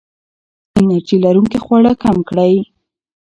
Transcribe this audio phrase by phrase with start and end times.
[0.79, 2.53] انرژي لرونکي خواړه کم کړئ.